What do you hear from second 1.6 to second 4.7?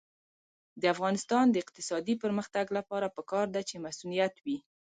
اقتصادي پرمختګ لپاره پکار ده چې مصونیت وي.